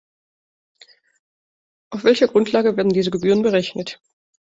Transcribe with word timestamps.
Auf 1.91 2.03
welcher 2.03 2.27
Grundlage 2.27 2.75
werden 2.75 2.89
diese 2.91 3.11
Gebühren 3.11 3.43
berechnet? 3.43 4.01